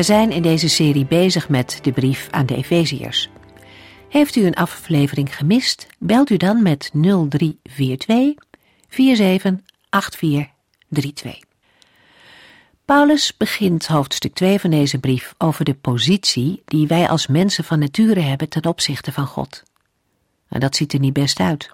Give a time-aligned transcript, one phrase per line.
[0.00, 3.30] Wij zijn in deze serie bezig met de brief aan de Efeziërs.
[4.08, 8.34] Heeft u een aflevering gemist, belt u dan met 0342
[8.88, 11.38] 478432.
[12.84, 17.78] Paulus begint hoofdstuk 2 van deze brief over de positie die wij als mensen van
[17.78, 19.62] nature hebben ten opzichte van God.
[20.48, 21.70] En dat ziet er niet best uit.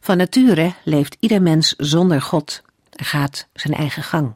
[0.00, 4.34] Van nature leeft ieder mens zonder God en gaat zijn eigen gang.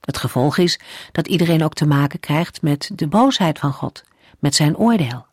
[0.00, 0.78] Het gevolg is
[1.12, 4.04] dat iedereen ook te maken krijgt met de boosheid van God,
[4.38, 5.26] met zijn oordeel.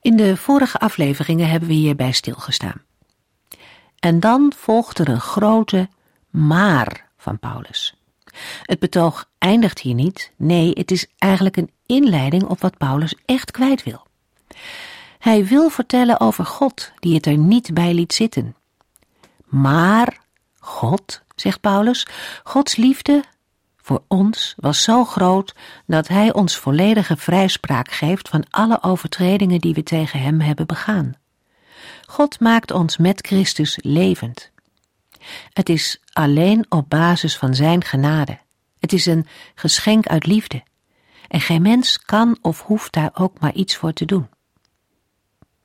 [0.00, 2.82] In de vorige afleveringen hebben we hierbij stilgestaan.
[3.98, 5.88] En dan volgt er een grote
[6.30, 7.94] maar van Paulus.
[8.62, 13.50] Het betoog eindigt hier niet, nee, het is eigenlijk een inleiding op wat Paulus echt
[13.50, 14.06] kwijt wil.
[15.18, 18.56] Hij wil vertellen over God, die het er niet bij liet zitten.
[19.44, 20.18] Maar
[20.58, 22.06] God, zegt Paulus,
[22.42, 23.24] Gods liefde
[23.84, 25.54] voor ons was zo groot
[25.86, 31.12] dat Hij ons volledige vrijspraak geeft van alle overtredingen die we tegen Hem hebben begaan.
[32.06, 34.50] God maakt ons met Christus levend.
[35.52, 38.38] Het is alleen op basis van Zijn genade.
[38.78, 40.62] Het is een geschenk uit liefde.
[41.28, 44.28] En geen mens kan of hoeft daar ook maar iets voor te doen.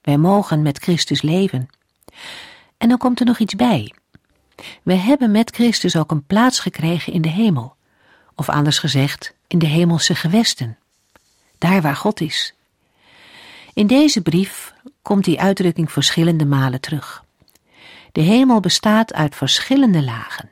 [0.02, 1.68] Wij mogen met Christus leven.
[2.78, 3.94] En dan komt er nog iets bij.
[4.84, 7.78] We hebben met Christus ook een plaats gekregen in de hemel
[8.40, 10.78] of anders gezegd, in de hemelse gewesten,
[11.58, 12.54] daar waar God is.
[13.74, 17.24] In deze brief komt die uitdrukking verschillende malen terug.
[18.12, 20.50] De hemel bestaat uit verschillende lagen.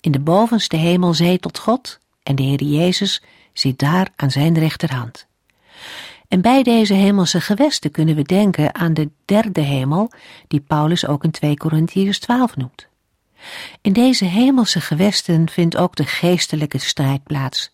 [0.00, 5.26] In de bovenste hemel zetelt God en de Heer Jezus zit daar aan zijn rechterhand.
[6.28, 10.10] En bij deze hemelse gewesten kunnen we denken aan de derde hemel,
[10.48, 12.89] die Paulus ook in 2 Corinthiërs 12 noemt.
[13.80, 17.72] In deze hemelse gewesten vindt ook de geestelijke strijd plaats.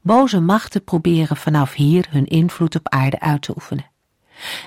[0.00, 3.90] Boze machten proberen vanaf hier hun invloed op aarde uit te oefenen.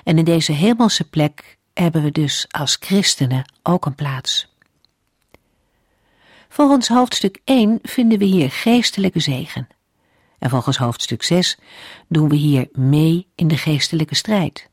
[0.04, 4.52] En in deze hemelse plek hebben we dus als christenen ook een plaats.
[6.48, 9.68] Volgens hoofdstuk 1 vinden we hier geestelijke zegen.
[10.38, 11.58] En volgens hoofdstuk 6
[12.08, 14.70] doen we hier mee in de geestelijke strijd.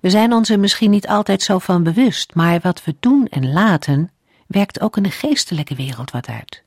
[0.00, 3.52] We zijn ons er misschien niet altijd zo van bewust, maar wat we doen en
[3.52, 4.12] laten
[4.54, 6.62] werkt ook in de geestelijke wereld wat uit.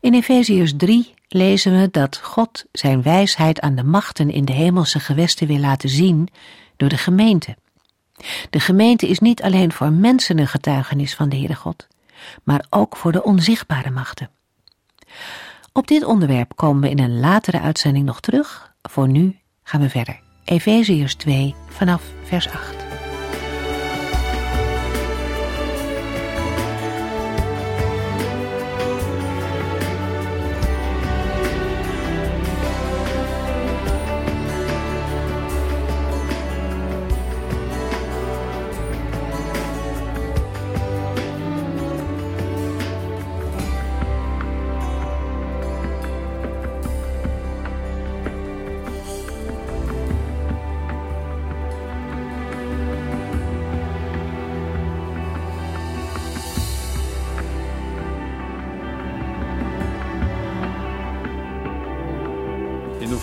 [0.00, 5.00] In Efeziërs 3 lezen we dat God zijn wijsheid aan de machten in de hemelse
[5.00, 6.28] gewesten wil laten zien
[6.76, 7.56] door de gemeente.
[8.50, 11.86] De gemeente is niet alleen voor mensen een getuigenis van de Heere God,
[12.42, 14.30] maar ook voor de onzichtbare machten.
[15.72, 18.74] Op dit onderwerp komen we in een latere uitzending nog terug.
[18.82, 20.20] Voor nu gaan we verder.
[20.44, 22.85] Efeziërs 2 vanaf vers 8.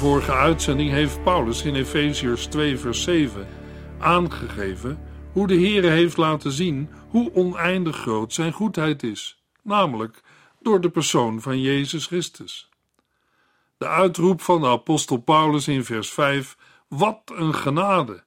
[0.03, 3.47] Vorige uitzending heeft Paulus in Efeziërs 2 vers 7
[3.99, 4.99] aangegeven
[5.31, 10.21] hoe de Heere heeft laten zien hoe oneindig groot zijn goedheid is, namelijk
[10.61, 12.69] door de persoon van Jezus Christus.
[13.77, 16.57] De uitroep van de apostel Paulus in vers 5,
[16.87, 18.23] wat een genade!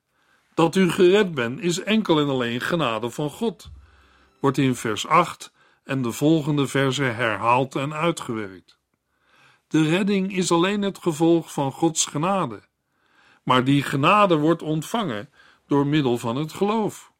[0.55, 3.71] Dat u gered bent is enkel en alleen genade van God,
[4.41, 5.53] wordt in vers 8
[5.85, 8.76] en de volgende versen herhaald en uitgewerkt.
[9.69, 12.61] De redding is alleen het gevolg van Gods genade.
[13.43, 15.31] Maar die genade wordt ontvangen
[15.67, 17.13] door middel van het geloof.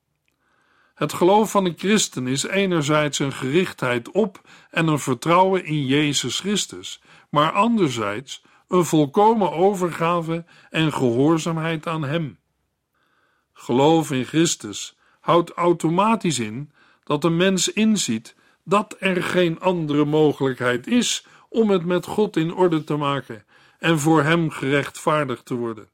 [0.95, 4.41] Het geloof van een christen is enerzijds een gerichtheid op
[4.71, 7.01] en een vertrouwen in Jezus Christus,
[7.31, 12.39] maar anderzijds een volkomen overgave en gehoorzaamheid aan Hem.
[13.53, 16.73] Geloof in Christus houdt automatisch in
[17.05, 18.35] dat een mens inziet
[18.65, 23.45] dat er geen andere mogelijkheid is om het met God in orde te maken
[23.79, 25.89] en voor hem gerechtvaardigd te worden.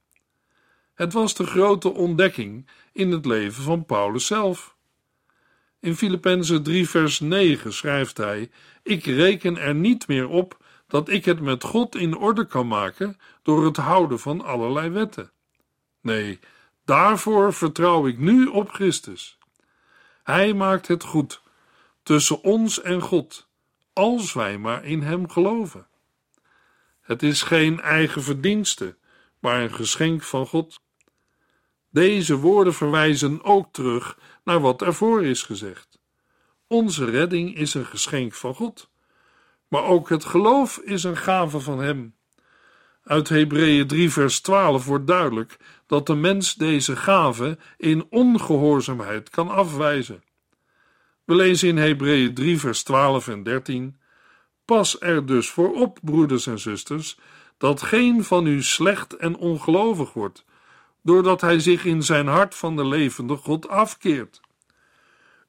[0.94, 4.76] Het was de grote ontdekking in het leven van Paulus zelf.
[5.80, 8.50] In Filippenzen 3 vers 9 schrijft hij:
[8.82, 10.56] Ik reken er niet meer op
[10.86, 15.30] dat ik het met God in orde kan maken door het houden van allerlei wetten.
[16.00, 16.38] Nee,
[16.84, 19.38] daarvoor vertrouw ik nu op Christus.
[20.22, 21.42] Hij maakt het goed
[22.02, 23.50] tussen ons en God,
[23.92, 25.86] als wij maar in Hem geloven.
[27.00, 28.96] Het is geen eigen verdienste,
[29.38, 30.80] maar een geschenk van God.
[31.90, 35.98] Deze woorden verwijzen ook terug naar wat ervoor is gezegd.
[36.66, 38.90] Onze redding is een geschenk van God,
[39.68, 42.14] maar ook het geloof is een gave van Hem.
[43.02, 45.56] Uit Hebreeën 3 vers 12 wordt duidelijk
[45.86, 50.22] dat de mens deze gave in ongehoorzaamheid kan afwijzen.
[51.24, 53.96] We lezen in Hebreeën 3 vers 12 en 13
[54.64, 57.18] Pas er dus voor op, broeders en zusters,
[57.58, 60.44] dat geen van u slecht en ongelovig wordt,
[61.02, 64.40] doordat hij zich in zijn hart van de levende God afkeert.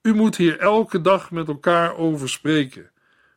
[0.02, 2.92] U moet hier elke dag met elkaar over spreken,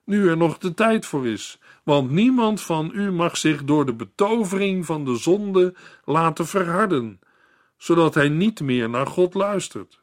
[0.05, 3.94] nu er nog de tijd voor is, want niemand van u mag zich door de
[3.94, 5.75] betovering van de zonde
[6.05, 7.21] laten verharden,
[7.77, 10.00] zodat hij niet meer naar God luistert.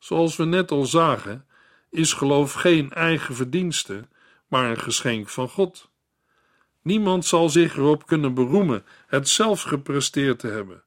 [0.00, 1.46] Zoals we net al zagen,
[1.90, 4.08] is geloof geen eigen verdienste,
[4.48, 5.90] maar een geschenk van God.
[6.82, 10.82] Niemand zal zich erop kunnen beroemen het zelf gepresteerd te hebben.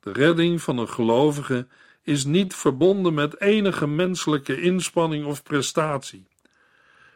[0.00, 1.66] De redding van een gelovige
[2.02, 6.28] is niet verbonden met enige menselijke inspanning of prestatie.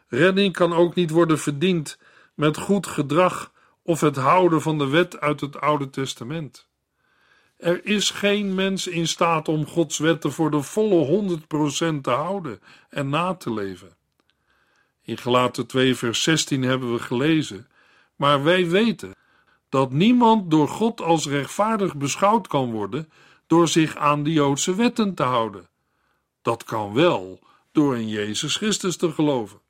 [0.09, 1.99] Redding kan ook niet worden verdiend
[2.35, 3.53] met goed gedrag
[3.83, 6.71] of het houden van de wet uit het Oude Testament.
[7.63, 11.39] Er is geen mens in staat om Gods wetten voor de volle
[11.97, 13.97] 100% te houden en na te leven.
[15.03, 17.69] In Gelaten 2 vers 16 hebben we gelezen,
[18.17, 19.15] maar wij weten
[19.69, 23.11] dat niemand door God als rechtvaardig beschouwd kan worden
[23.47, 25.69] door zich aan de Joodse wetten te houden.
[26.43, 27.41] Dat kan wel
[27.73, 29.61] door in Jezus Christus te geloven.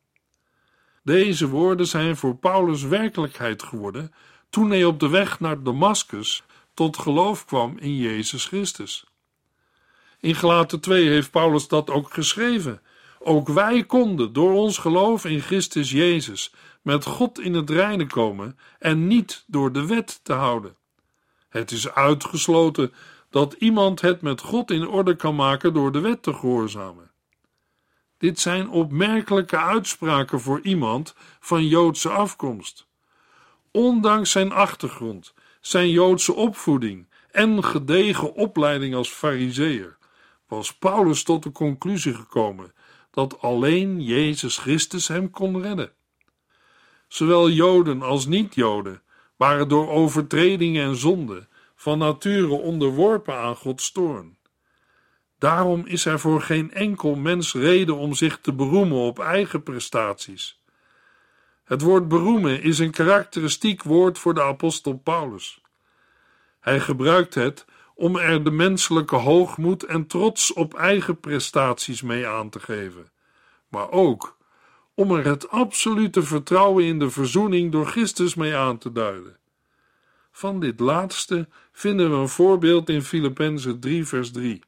[1.02, 4.12] Deze woorden zijn voor Paulus werkelijkheid geworden
[4.50, 9.04] toen hij op de weg naar Damascus tot geloof kwam in Jezus Christus.
[10.20, 12.82] In Gelaten 2 heeft Paulus dat ook geschreven.
[13.18, 16.52] Ook wij konden door ons geloof in Christus Jezus
[16.82, 20.76] met God in het reine komen en niet door de wet te houden.
[21.48, 22.92] Het is uitgesloten
[23.30, 27.10] dat iemand het met God in orde kan maken door de wet te gehoorzamen.
[28.18, 32.86] Dit zijn opmerkelijke uitspraken voor iemand van Joodse afkomst.
[33.70, 39.96] Ondanks zijn achtergrond, zijn Joodse opvoeding en gedegen opleiding als fariseer,
[40.48, 42.72] was Paulus tot de conclusie gekomen
[43.10, 45.92] dat alleen Jezus Christus hem kon redden.
[47.08, 49.02] Zowel Joden als niet-Joden
[49.36, 54.36] waren door overtredingen en zonde van nature onderworpen aan Gods toorn.
[55.38, 60.60] Daarom is er voor geen enkel mens reden om zich te beroemen op eigen prestaties.
[61.64, 65.61] Het woord beroemen is een karakteristiek woord voor de apostel Paulus.
[66.62, 67.64] Hij gebruikt het
[67.94, 73.10] om er de menselijke hoogmoed en trots op eigen prestaties mee aan te geven,
[73.68, 74.36] maar ook
[74.94, 79.36] om er het absolute vertrouwen in de verzoening door Christus mee aan te duiden.
[80.32, 84.62] Van dit laatste vinden we een voorbeeld in Filippenzen 3 vers 3.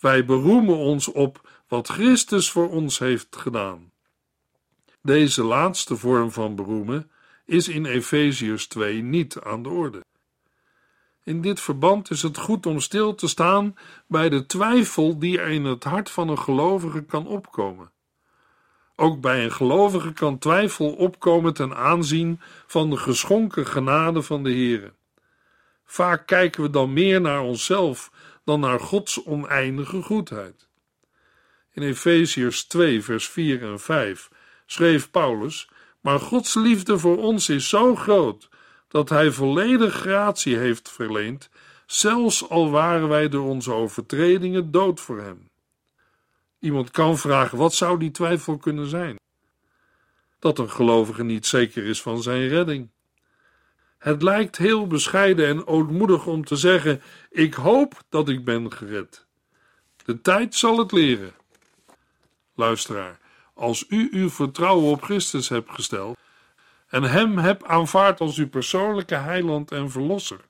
[0.00, 3.92] Wij beroemen ons op wat Christus voor ons heeft gedaan.
[5.02, 7.10] Deze laatste vorm van beroemen
[7.44, 10.06] is in Efeziërs 2 niet aan de orde.
[11.28, 15.48] In dit verband is het goed om stil te staan bij de twijfel die er
[15.48, 17.90] in het hart van een gelovige kan opkomen.
[18.96, 24.50] Ook bij een gelovige kan twijfel opkomen ten aanzien van de geschonken genade van de
[24.50, 24.92] Heere.
[25.84, 28.12] Vaak kijken we dan meer naar onszelf
[28.44, 30.68] dan naar Gods oneindige goedheid.
[31.72, 34.30] In Efeziërs 2, vers 4 en 5
[34.66, 35.68] schreef Paulus:
[36.00, 38.48] Maar Gods liefde voor ons is zo groot
[38.88, 41.48] dat Hij volledig gratie heeft verleend,
[41.86, 45.50] zelfs al waren wij door onze overtredingen dood voor Hem.
[46.58, 49.16] Iemand kan vragen: wat zou die twijfel kunnen zijn?
[50.38, 52.88] Dat een gelovige niet zeker is van zijn redding.
[53.98, 59.26] Het lijkt heel bescheiden en ootmoedig om te zeggen: Ik hoop dat ik ben gered.
[60.04, 61.32] De tijd zal het leren.
[62.54, 63.18] Luisteraar,
[63.54, 66.18] als u uw vertrouwen op Christus hebt gesteld
[66.88, 70.40] en Hem hebt aanvaard als uw persoonlijke heiland en verlosser,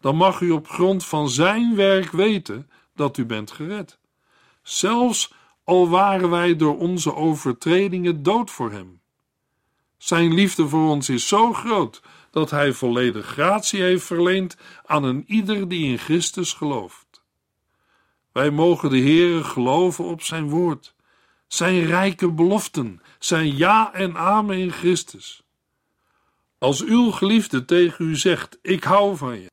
[0.00, 3.98] dan mag u op grond van Zijn werk weten dat u bent gered.
[4.62, 5.32] Zelfs
[5.64, 9.00] al waren wij door onze overtredingen dood voor Hem.
[9.96, 15.24] Zijn liefde voor ons is zo groot dat hij volledig gratie heeft verleend aan een
[15.26, 17.22] ieder die in Christus gelooft.
[18.32, 20.94] Wij mogen de Heere geloven op zijn woord,
[21.46, 25.43] zijn rijke beloften, zijn ja en amen in Christus.
[26.64, 29.50] Als uw geliefde tegen u zegt: Ik hou van je,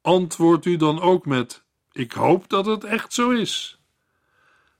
[0.00, 3.80] antwoord u dan ook met: Ik hoop dat het echt zo is.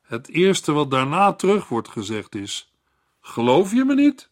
[0.02, 2.72] Het eerste wat daarna terug wordt gezegd is:
[3.20, 4.30] Geloof je me niet?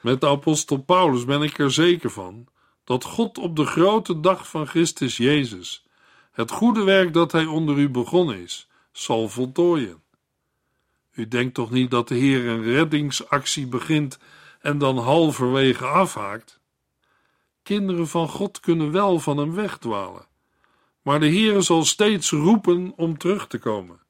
[0.00, 2.46] Met de apostel Paulus ben ik er zeker van
[2.84, 5.86] dat God op de grote dag van Christus Jezus
[6.32, 10.02] het goede werk dat hij onder u begonnen is, zal voltooien.
[11.12, 14.18] U denkt toch niet dat de Heer een reddingsactie begint
[14.64, 16.60] en dan halverwege afhaakt?
[17.62, 20.26] Kinderen van God kunnen wel van hem wegdwalen,
[21.02, 24.00] maar de Heer zal steeds roepen om terug te komen.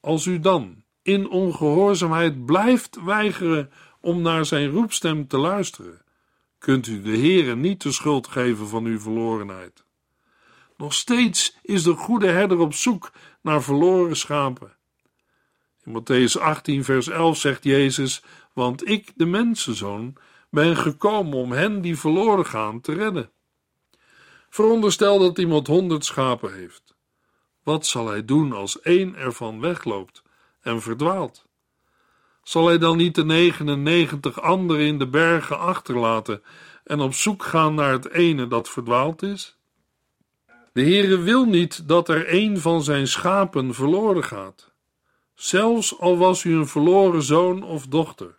[0.00, 6.02] Als u dan in ongehoorzaamheid blijft weigeren om naar zijn roepstem te luisteren,
[6.58, 9.84] kunt u de Heere niet de schuld geven van uw verlorenheid.
[10.76, 14.78] Nog steeds is de goede herder op zoek naar verloren schapen.
[15.84, 18.22] In Matthäus 18, vers 11 zegt Jezus:
[18.60, 20.16] Want ik, de mensenzoon,
[20.50, 23.30] ben gekomen om hen die verloren gaan te redden.
[24.50, 26.94] Veronderstel dat iemand honderd schapen heeft.
[27.62, 30.22] Wat zal hij doen als één ervan wegloopt
[30.60, 31.46] en verdwaalt?
[32.42, 36.42] Zal hij dan niet de 99 anderen in de bergen achterlaten
[36.84, 39.58] en op zoek gaan naar het ene dat verdwaald is?
[40.72, 44.72] De Heere wil niet dat er een van zijn schapen verloren gaat.
[45.34, 48.38] Zelfs al was u een verloren zoon of dochter.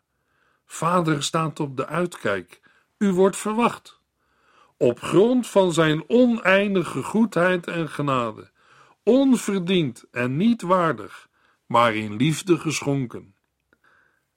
[0.74, 2.62] Vader staat op de uitkijk.
[2.98, 4.00] U wordt verwacht.
[4.78, 8.52] Op grond van zijn oneindige goedheid en genade.
[9.04, 11.30] Onverdiend en niet waardig,
[11.66, 13.36] maar in liefde geschonken.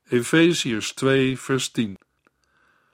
[0.08, 1.98] Efeziërs 2, vers 10.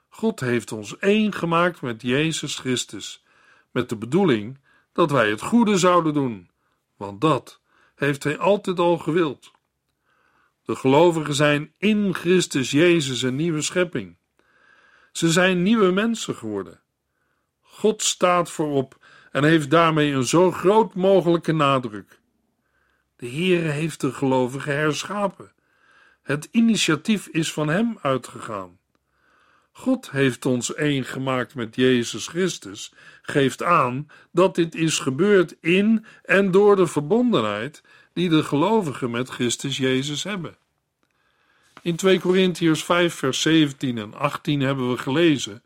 [0.08, 3.24] God heeft ons één gemaakt met Jezus Christus,
[3.70, 4.58] met de bedoeling
[4.92, 6.50] dat wij het goede zouden doen,
[6.96, 7.60] want dat
[7.94, 9.50] heeft Hij altijd al gewild.
[10.64, 14.16] De gelovigen zijn in Christus Jezus een nieuwe schepping.
[15.12, 16.80] Ze zijn nieuwe mensen geworden.
[17.60, 18.98] God staat voorop
[19.30, 22.20] en heeft daarmee een zo groot mogelijke nadruk.
[23.16, 25.52] De Heere heeft de gelovigen herschapen
[26.22, 28.78] het initiatief is van Hem uitgegaan.
[29.72, 36.04] God heeft ons één gemaakt met Jezus Christus, geeft aan dat dit is gebeurd in
[36.22, 40.56] en door de verbondenheid die de gelovigen met Christus Jezus hebben.
[41.82, 45.62] In 2 Korintiërs 5, vers 17 en 18 hebben we gelezen: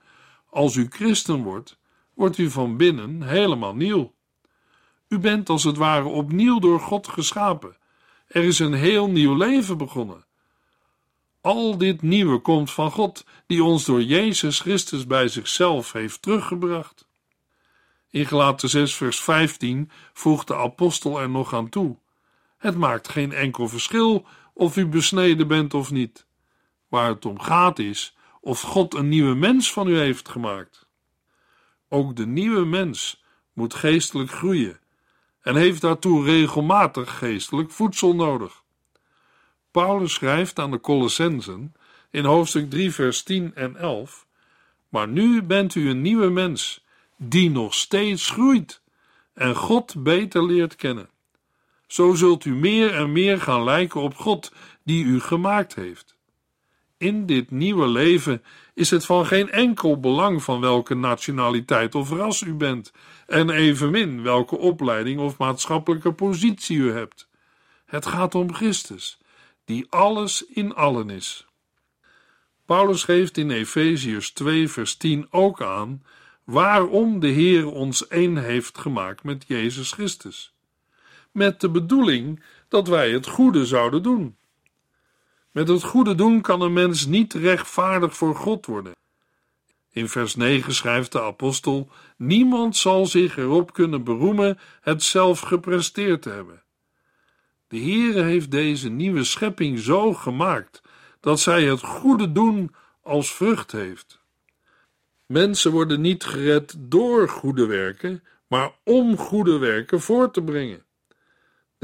[0.50, 1.78] Als u christen wordt,
[2.14, 4.14] wordt u van binnen helemaal nieuw.
[5.08, 7.76] U bent als het ware opnieuw door God geschapen.
[8.26, 10.24] Er is een heel nieuw leven begonnen.
[11.40, 17.06] Al dit nieuwe komt van God, die ons door Jezus Christus bij zichzelf heeft teruggebracht.
[18.10, 21.96] In Gelaten 6, vers 15 voegt de apostel er nog aan toe:
[22.64, 26.26] Het maakt geen enkel verschil of u besneden bent of niet.
[26.88, 30.88] Waar het om gaat is of God een nieuwe mens van u heeft gemaakt.
[31.88, 34.80] Ook de nieuwe mens moet geestelijk groeien
[35.40, 38.62] en heeft daartoe regelmatig geestelijk voedsel nodig.
[39.70, 41.74] Paulus schrijft aan de Colossensen
[42.10, 44.26] in hoofdstuk 3, vers 10 en 11:
[44.88, 46.84] Maar nu bent u een nieuwe mens,
[47.16, 48.82] die nog steeds groeit
[49.34, 51.12] en God beter leert kennen.
[51.94, 54.52] Zo zult u meer en meer gaan lijken op God,
[54.84, 56.16] die u gemaakt heeft.
[56.98, 58.42] In dit nieuwe leven
[58.74, 62.92] is het van geen enkel belang van welke nationaliteit of ras u bent,
[63.26, 67.28] en evenmin welke opleiding of maatschappelijke positie u hebt.
[67.86, 69.18] Het gaat om Christus
[69.64, 71.46] die alles in allen is.
[72.66, 76.02] Paulus geeft in Efeziërs 2, vers 10 ook aan
[76.44, 80.53] waarom de Heer ons één heeft gemaakt met Jezus Christus.
[81.34, 84.36] Met de bedoeling dat wij het goede zouden doen.
[85.50, 88.92] Met het goede doen kan een mens niet rechtvaardig voor God worden.
[89.90, 96.22] In vers 9 schrijft de apostel: Niemand zal zich erop kunnen beroemen het zelf gepresteerd
[96.22, 96.62] te hebben.
[97.68, 100.82] De Heere heeft deze nieuwe schepping zo gemaakt
[101.20, 104.20] dat zij het goede doen als vrucht heeft.
[105.26, 110.84] Mensen worden niet gered door goede werken, maar om goede werken voor te brengen.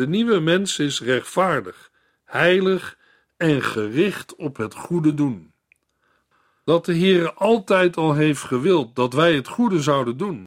[0.00, 1.90] De nieuwe mens is rechtvaardig,
[2.25, 2.99] heilig
[3.37, 5.52] en gericht op het goede doen.
[6.64, 10.45] Dat de Heere altijd al heeft gewild dat wij het goede zouden doen,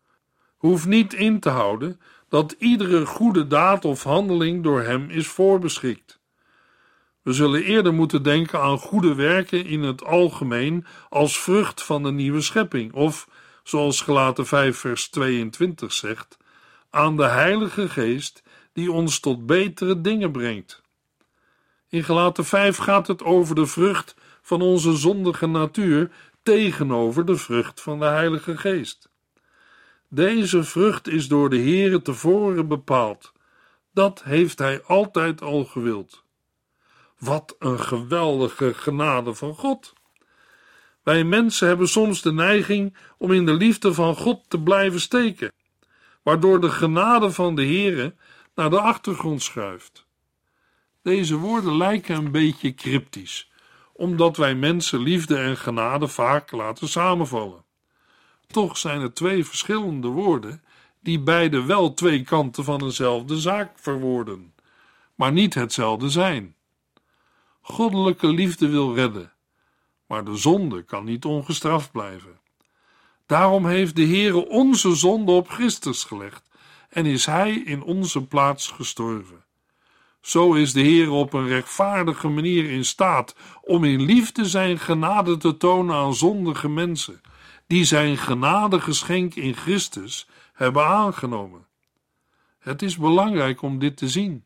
[0.58, 6.20] hoeft niet in te houden dat iedere goede daad of handeling door hem is voorbeschikt.
[7.22, 12.12] We zullen eerder moeten denken aan goede werken in het algemeen als vrucht van de
[12.12, 13.28] nieuwe schepping, of,
[13.64, 16.38] zoals Gelaten 5 vers 22 zegt,
[16.90, 20.82] aan de Heilige Geest die ons tot betere dingen brengt.
[21.90, 26.12] In Gelaten 5 gaat het over de vrucht van onze zondige natuur
[26.44, 29.10] tegenover de vrucht van de Heilige Geest.
[30.08, 33.32] Deze vrucht is door de Heere tevoren bepaald.
[33.94, 36.24] Dat heeft Hij altijd al gewild.
[37.20, 39.94] Wat een geweldige genade van God!
[41.04, 45.52] Wij mensen hebben soms de neiging om in de liefde van God te blijven steken,
[46.24, 48.16] waardoor de genade van de Heere
[48.56, 50.06] naar de achtergrond schuift.
[51.02, 53.52] Deze woorden lijken een beetje cryptisch,
[53.94, 57.64] omdat wij mensen liefde en genade vaak laten samenvallen.
[58.48, 60.64] Toch zijn het twee verschillende woorden
[61.00, 64.54] die beide wel twee kanten van eenzelfde zaak verwoorden,
[65.16, 66.56] maar niet hetzelfde zijn.
[67.62, 69.32] Goddelijke liefde wil redden,
[70.08, 72.40] maar de zonde kan niet ongestraft blijven.
[73.26, 76.50] Daarom heeft de Heere onze zonde op Christus gelegd
[76.94, 79.44] en is Hij in onze plaats gestorven.
[80.22, 85.38] Zo is de Heer op een rechtvaardige manier in staat om in liefde zijn genade
[85.38, 87.22] te tonen aan zondige mensen,
[87.68, 91.66] die zijn genadegeschenk in Christus hebben aangenomen.
[92.60, 94.44] Het is belangrijk om dit te zien.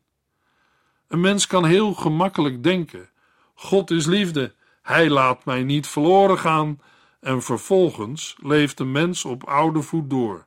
[1.08, 3.10] Een mens kan heel gemakkelijk denken:
[3.54, 6.80] God is liefde, Hij laat mij niet verloren gaan,
[7.20, 10.46] en vervolgens leeft de mens op oude voet door.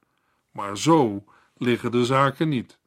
[0.52, 1.24] Maar zo
[1.62, 2.80] liggen de zaken niet.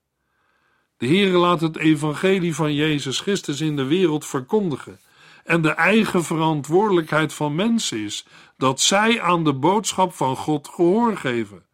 [0.96, 4.98] De Heere laat het evangelie van Jezus Christus in de wereld verkondigen.
[5.44, 8.26] En de eigen verantwoordelijkheid van mensen is
[8.56, 11.64] dat zij aan de boodschap van God gehoor geven.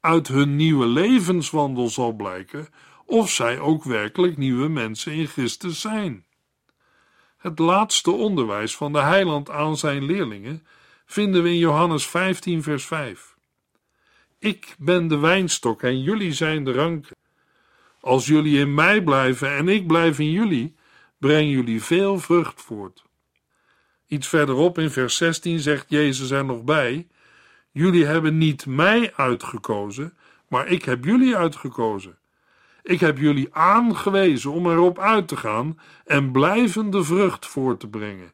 [0.00, 2.68] Uit hun nieuwe levenswandel zal blijken
[3.06, 6.24] of zij ook werkelijk nieuwe mensen in Christus zijn.
[7.36, 10.66] Het laatste onderwijs van de heiland aan zijn leerlingen
[11.06, 13.29] vinden we in Johannes 15, vers 5.
[14.40, 17.16] Ik ben de wijnstok en jullie zijn de ranken.
[18.00, 20.74] Als jullie in mij blijven en ik blijf in jullie,
[21.18, 23.04] brengen jullie veel vrucht voort.
[24.06, 27.08] Iets verderop in vers 16 zegt Jezus er nog bij:
[27.70, 30.16] Jullie hebben niet mij uitgekozen,
[30.48, 32.18] maar ik heb jullie uitgekozen.
[32.82, 38.32] Ik heb jullie aangewezen om erop uit te gaan en blijvende vrucht voort te brengen,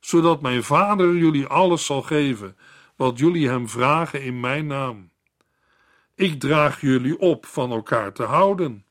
[0.00, 2.56] zodat mijn Vader jullie alles zal geven
[2.96, 5.10] wat jullie hem vragen in mijn naam.
[6.18, 8.84] Ik draag jullie op van elkaar te houden.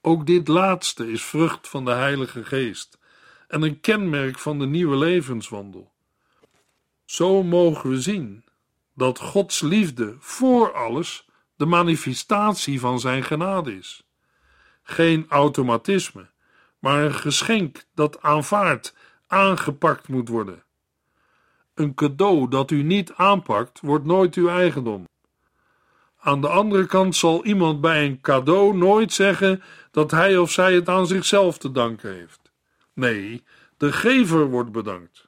[0.00, 2.98] Ook dit laatste is vrucht van de Heilige Geest
[3.46, 5.92] en een kenmerk van de nieuwe levenswandel.
[7.04, 8.44] Zo mogen we zien
[8.94, 14.06] dat Gods liefde voor alles de manifestatie van Zijn genade is.
[14.82, 16.30] Geen automatisme,
[16.78, 18.94] maar een geschenk dat aanvaard,
[19.26, 20.64] aangepakt moet worden.
[21.74, 25.06] Een cadeau dat u niet aanpakt, wordt nooit uw eigendom.
[26.18, 30.74] Aan de andere kant zal iemand bij een cadeau nooit zeggen dat hij of zij
[30.74, 32.52] het aan zichzelf te danken heeft.
[32.92, 33.44] Nee,
[33.76, 35.26] de gever wordt bedankt.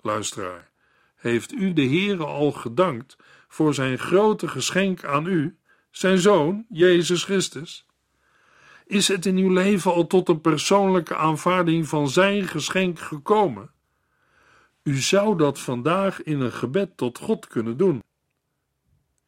[0.00, 0.70] Luisteraar,
[1.16, 3.16] heeft u de Heere al gedankt
[3.48, 5.58] voor zijn grote geschenk aan u,
[5.90, 7.86] zijn zoon, Jezus Christus?
[8.86, 13.70] Is het in uw leven al tot een persoonlijke aanvaarding van zijn geschenk gekomen?
[14.82, 18.02] U zou dat vandaag in een gebed tot God kunnen doen.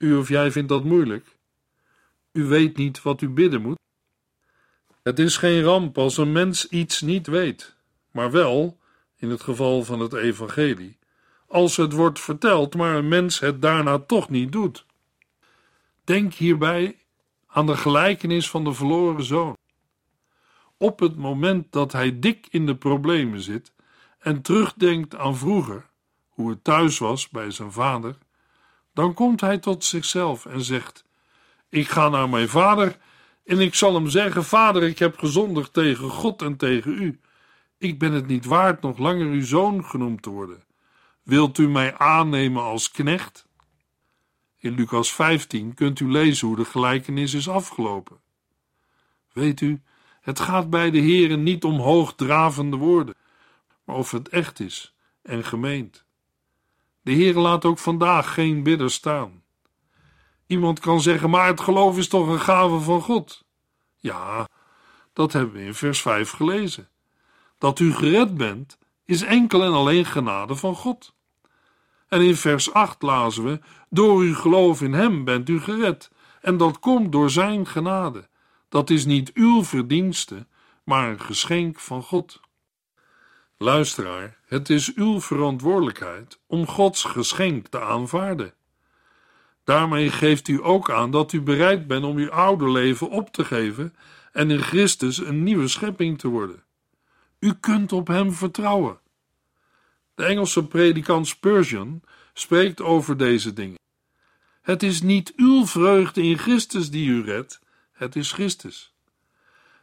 [0.03, 1.37] U of jij vindt dat moeilijk.
[2.33, 3.79] U weet niet wat u bidden moet.
[5.03, 7.77] Het is geen ramp als een mens iets niet weet,
[8.11, 8.79] maar wel,
[9.17, 10.99] in het geval van het evangelie,
[11.47, 14.87] als het wordt verteld, maar een mens het daarna toch niet doet.
[16.05, 16.97] Denk hierbij
[17.47, 19.57] aan de gelijkenis van de verloren zoon.
[20.77, 23.73] Op het moment dat hij dik in de problemen zit
[24.19, 25.87] en terugdenkt aan vroeger,
[26.29, 28.17] hoe het thuis was bij zijn vader,
[28.93, 31.05] dan komt hij tot zichzelf en zegt:
[31.69, 32.99] Ik ga naar mijn vader
[33.45, 37.21] en ik zal hem zeggen: Vader, ik heb gezondigd tegen God en tegen u.
[37.79, 40.65] Ik ben het niet waard nog langer uw zoon genoemd te worden.
[41.23, 43.47] Wilt u mij aannemen als knecht?
[44.57, 48.21] In Lucas 15 kunt u lezen hoe de gelijkenis is afgelopen.
[49.33, 49.83] Weet u,
[50.21, 53.15] het gaat bij de Heren niet om hoogdravende woorden,
[53.85, 56.05] maar of het echt is en gemeend.
[57.03, 59.43] De Heer laat ook vandaag geen bidder staan.
[60.47, 63.45] Iemand kan zeggen, maar het geloof is toch een gave van God?
[63.99, 64.49] Ja,
[65.13, 66.89] dat hebben we in vers 5 gelezen.
[67.59, 71.15] Dat u gered bent, is enkel en alleen genade van God.
[72.09, 73.61] En in vers 8 lazen we:
[73.91, 76.11] Door uw geloof in Hem bent u gered,
[76.41, 78.29] en dat komt door Zijn genade.
[78.69, 80.47] Dat is niet uw verdienste,
[80.85, 82.41] maar een geschenk van God.
[83.59, 88.55] Luisteraar, het is uw verantwoordelijkheid om Gods geschenk te aanvaarden.
[89.65, 93.45] Daarmee geeft u ook aan dat u bereid bent om uw oude leven op te
[93.45, 93.95] geven
[94.33, 96.65] en in Christus een nieuwe schepping te worden.
[97.39, 98.99] U kunt op Hem vertrouwen.
[100.15, 103.79] De Engelse predikant Spurgeon spreekt over deze dingen.
[104.63, 107.61] Het is niet uw vreugde in Christus die u redt,
[107.93, 108.95] het is Christus.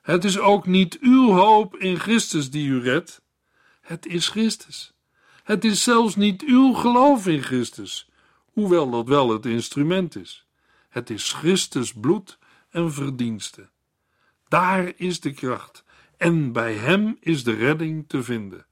[0.01, 3.21] Het is ook niet uw hoop in Christus die u redt,
[3.89, 4.93] het is Christus.
[5.43, 8.09] Het is zelfs niet uw geloof in Christus,
[8.53, 10.45] hoewel dat wel het instrument is.
[10.89, 12.37] Het is Christus bloed
[12.69, 13.69] en verdienste.
[14.47, 15.83] Daar is de kracht
[16.17, 18.65] en bij Hem is de redding te vinden.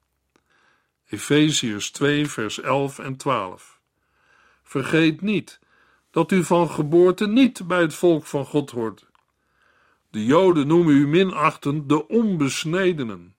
[1.09, 3.79] Efeziërs 2, vers 11 en 12.
[4.63, 5.59] Vergeet niet
[6.11, 9.05] dat u van geboorte niet bij het volk van God hoort.
[10.09, 13.35] De Joden noemen u minachtend de onbesnedenen.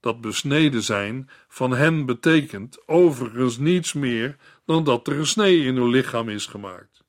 [0.00, 5.76] Dat besneden zijn van hen betekent overigens niets meer dan dat er een snee in
[5.76, 7.04] uw lichaam is gemaakt.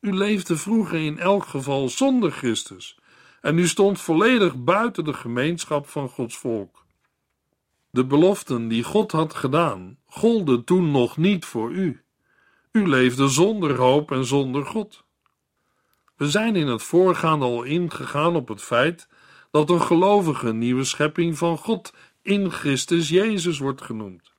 [0.00, 2.98] U leefde vroeger in elk geval zonder Christus
[3.40, 6.84] en u stond volledig buiten de gemeenschap van Gods volk.
[7.90, 12.02] De beloften die God had gedaan, golden toen nog niet voor u.
[12.72, 15.04] U leefde zonder hoop en zonder God.
[16.16, 19.08] We zijn in het voorgaande al ingegaan op het feit
[19.54, 24.32] dat een gelovige nieuwe schepping van God in Christus Jezus wordt genoemd.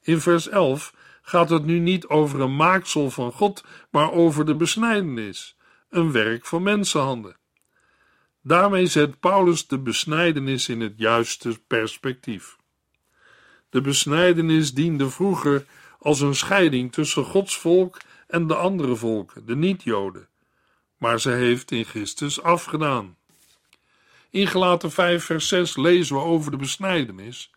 [0.00, 4.54] In vers 11 gaat het nu niet over een maaksel van God, maar over de
[4.54, 5.56] besnijdenis,
[5.88, 7.36] een werk van mensenhanden.
[8.42, 12.56] Daarmee zet Paulus de besnijdenis in het juiste perspectief.
[13.70, 15.66] De besnijdenis diende vroeger
[15.98, 20.28] als een scheiding tussen Gods volk en de andere volken, de niet-Joden,
[20.98, 23.16] maar ze heeft in Christus afgedaan.
[24.34, 27.50] In Gelaten 5 vers 6 lezen we over de besnijdenis.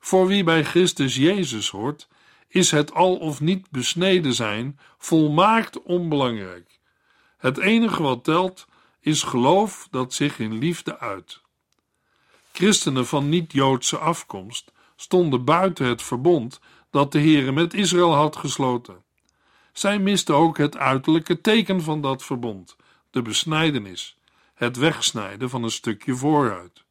[0.00, 2.08] Voor wie bij Christus Jezus hoort,
[2.48, 6.78] is het al of niet besneden zijn volmaakt onbelangrijk.
[7.38, 8.66] Het enige wat telt
[9.00, 11.40] is geloof dat zich in liefde uit.
[12.52, 16.60] Christenen van niet-Joodse afkomst stonden buiten het verbond
[16.90, 19.02] dat de Heere met Israël had gesloten.
[19.72, 22.76] Zij misten ook het uiterlijke teken van dat verbond,
[23.10, 24.15] de besnijdenis,
[24.56, 26.84] het wegsnijden van een stukje vooruit.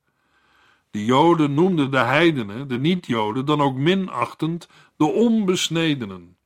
[0.91, 6.37] De Joden noemden de heidenen, de niet-Joden, dan ook minachtend de onbesnedenen.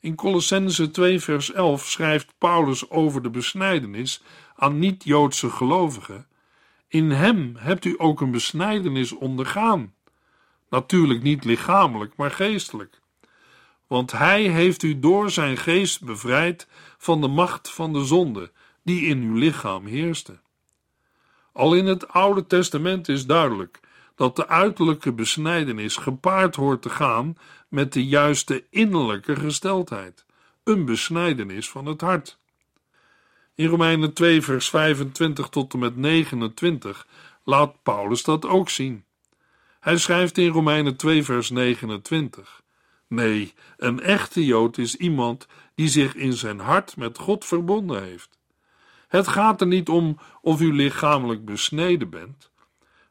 [0.00, 4.22] In Colossense 2 vers 11 schrijft Paulus over de besnijdenis
[4.54, 6.26] aan niet-Joodse gelovigen:
[6.88, 9.94] In hem hebt u ook een besnijdenis ondergaan.
[10.68, 13.00] Natuurlijk niet lichamelijk, maar geestelijk.
[13.86, 18.52] Want hij heeft u door zijn geest bevrijd van de macht van de zonde
[18.84, 20.38] die in uw lichaam heerste.
[21.52, 23.80] Al in het Oude Testament is duidelijk
[24.14, 27.36] dat de uiterlijke besnijdenis gepaard hoort te gaan
[27.68, 30.24] met de juiste innerlijke gesteldheid,
[30.64, 32.38] een besnijdenis van het hart.
[33.54, 37.06] In Romeinen 2, vers 25 tot en met 29
[37.44, 39.04] laat Paulus dat ook zien.
[39.80, 42.62] Hij schrijft in Romeinen 2, vers 29:
[43.06, 48.33] Nee, een echte Jood is iemand die zich in zijn hart met God verbonden heeft.
[49.14, 52.50] Het gaat er niet om of u lichamelijk besneden bent,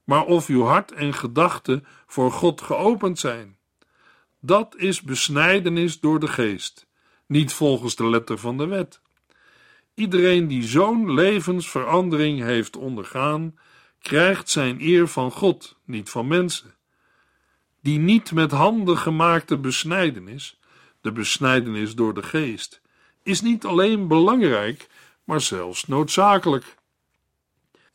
[0.04, 3.58] maar of uw hart en gedachten voor God geopend zijn.
[4.40, 6.88] Dat is besnijdenis door de geest,
[7.28, 9.02] niet volgens de letter van de wet.
[9.94, 13.60] Iedereen die zo'n levensverandering heeft ondergaan,
[14.02, 16.76] krijgt zijn eer van God, niet van mensen.
[17.82, 20.60] Die niet met handen gemaakte besnijdenis,
[21.02, 22.82] de besnijdenis door de geest,
[23.24, 24.88] is niet alleen belangrijk,
[25.24, 26.76] maar zelfs noodzakelijk.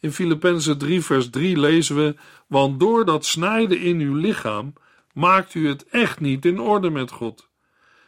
[0.01, 4.73] In Filippenzen 3 vers 3 lezen we, want door dat snijden in uw lichaam
[5.12, 7.49] maakt u het echt niet in orde met God.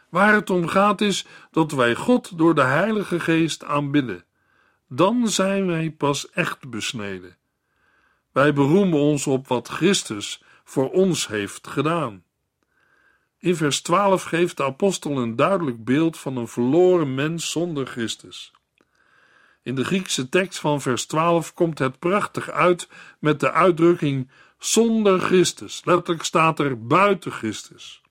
[0.09, 4.25] Waar het om gaat is dat wij God door de Heilige Geest aanbidden.
[4.87, 7.37] Dan zijn wij pas echt besneden.
[8.31, 12.23] Wij beroemen ons op wat Christus voor ons heeft gedaan.
[13.39, 18.53] In vers 12 geeft de apostel een duidelijk beeld van een verloren mens zonder Christus.
[19.63, 22.87] In de Griekse tekst van vers 12 komt het prachtig uit
[23.19, 25.81] met de uitdrukking zonder Christus.
[25.85, 28.01] Letterlijk staat er buiten Christus.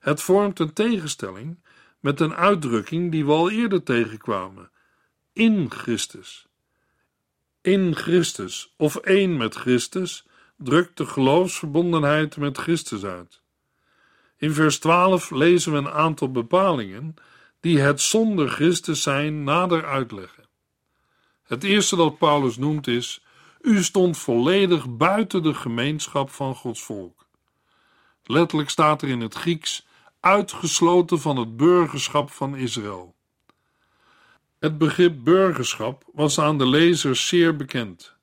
[0.00, 1.58] Het vormt een tegenstelling
[2.00, 4.70] met een uitdrukking die we al eerder tegenkwamen:
[5.32, 6.46] in Christus.
[7.60, 10.26] In Christus of één met Christus
[10.56, 13.42] drukt de geloofsverbondenheid met Christus uit.
[14.36, 17.14] In vers 12 lezen we een aantal bepalingen
[17.60, 20.41] die het zonder Christus zijn nader uitleggen.
[21.52, 23.22] Het eerste dat Paulus noemt is:
[23.60, 27.26] U stond volledig buiten de gemeenschap van Gods volk.
[28.24, 29.86] Letterlijk staat er in het Grieks
[30.20, 33.14] uitgesloten van het burgerschap van Israël.
[34.58, 38.16] Het begrip burgerschap was aan de lezers zeer bekend.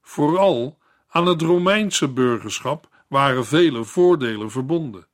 [0.00, 5.06] Vooral aan het Romeinse burgerschap waren vele voordelen verbonden.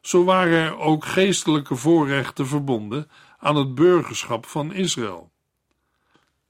[0.00, 5.31] Zo waren er ook geestelijke voorrechten verbonden aan het burgerschap van Israël.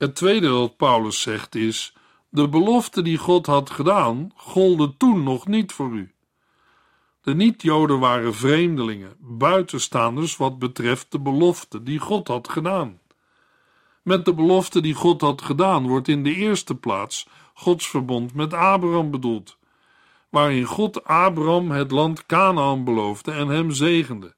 [0.03, 1.95] Het tweede wat Paulus zegt is:
[2.29, 6.13] de belofte die God had gedaan, golden toen nog niet voor u.
[7.21, 13.01] De niet-Joden waren vreemdelingen, buitenstaanders wat betreft de belofte die God had gedaan.
[14.03, 18.55] Met de belofte die God had gedaan wordt in de eerste plaats Gods verbond met
[18.55, 19.59] Abraham bedoeld,
[20.29, 24.35] waarin God Abraham het land Canaan beloofde en hem zegende.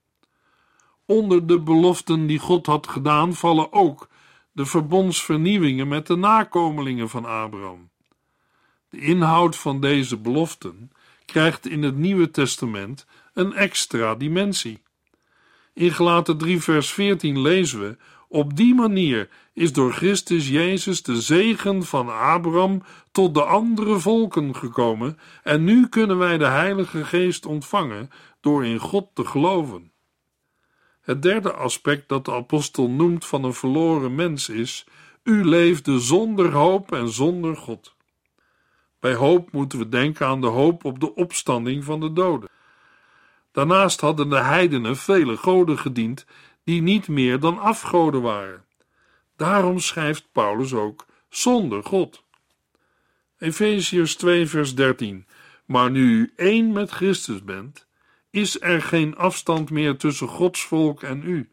[1.06, 4.08] Onder de beloften die God had gedaan vallen ook
[4.54, 7.90] de verbondsvernieuwingen met de nakomelingen van Abraham.
[8.88, 10.90] De inhoud van deze beloften
[11.24, 14.82] krijgt in het Nieuwe Testament een extra dimensie.
[15.72, 17.96] In Gelaten 3 vers 14 lezen we
[18.28, 24.56] op die manier is door Christus Jezus de zegen van Abraham tot de andere volken
[24.56, 29.92] gekomen en nu kunnen wij de Heilige Geest ontvangen door in God te geloven.
[31.04, 34.86] Het derde aspect dat de apostel noemt van een verloren mens is:
[35.22, 37.94] u leefde zonder hoop en zonder God.
[39.00, 42.48] Bij hoop moeten we denken aan de hoop op de opstanding van de doden.
[43.52, 46.26] Daarnaast hadden de heidenen vele goden gediend
[46.64, 48.64] die niet meer dan afgoden waren.
[49.36, 52.24] Daarom schrijft Paulus ook zonder God.
[53.38, 55.26] Efeziërs 2 vers 13
[55.64, 57.86] Maar nu u één met Christus bent,
[58.34, 61.50] is er geen afstand meer tussen Gods volk en u.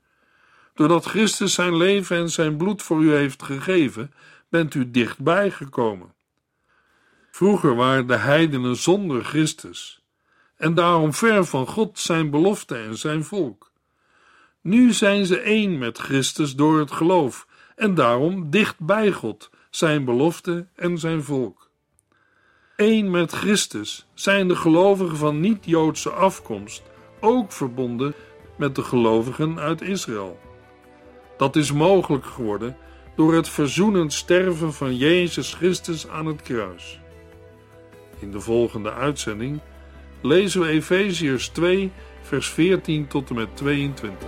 [0.73, 4.13] Doordat Christus zijn leven en zijn bloed voor u heeft gegeven,
[4.49, 6.13] bent u dichtbij gekomen.
[7.31, 10.03] Vroeger waren de heidenen zonder Christus
[10.57, 13.71] en daarom ver van God zijn belofte en zijn volk.
[14.61, 20.05] Nu zijn ze één met Christus door het geloof en daarom dicht bij God, zijn
[20.05, 21.70] belofte en zijn volk.
[22.81, 26.83] Eén met Christus zijn de gelovigen van niet-Joodse afkomst
[27.19, 28.13] ook verbonden
[28.57, 30.39] met de gelovigen uit Israël.
[31.37, 32.77] Dat is mogelijk geworden
[33.15, 36.99] door het verzoenend sterven van Jezus Christus aan het kruis.
[38.19, 39.59] In de volgende uitzending
[40.21, 41.91] lezen we Efeziërs 2,
[42.21, 44.27] vers 14 tot en met 22.